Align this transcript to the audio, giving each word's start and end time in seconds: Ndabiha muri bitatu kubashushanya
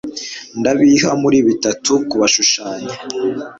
Ndabiha 0.59 1.11
muri 1.23 1.37
bitatu 1.47 1.91
kubashushanya 2.09 2.93